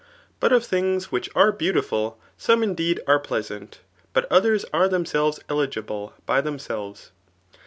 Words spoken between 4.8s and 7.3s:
them sdves eligible by themselves.